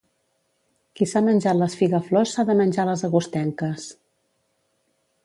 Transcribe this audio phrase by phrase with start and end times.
[0.99, 3.87] Qui s'ha menjat les figaflors s'ha de menjar les agostenques.